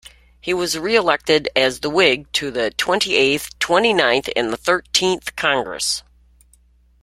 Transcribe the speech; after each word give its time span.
He 0.41 0.51
was 0.51 0.79
reelected 0.79 1.47
as 1.55 1.79
a 1.83 1.87
Whig 1.87 2.25
to 2.31 2.49
the 2.49 2.71
Twenty-eighth, 2.71 3.59
Twenty-ninth, 3.59 4.29
and 4.35 4.59
Thirtieth 4.59 5.35
Congresses. 5.35 6.01